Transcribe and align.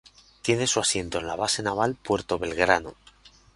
Tiene 0.41 0.65
su 0.65 0.79
asiento 0.79 1.19
en 1.19 1.27
la 1.27 1.35
Base 1.35 1.61
Naval 1.61 1.93
Puerto 1.93 2.39
Belgrano. 2.39 2.95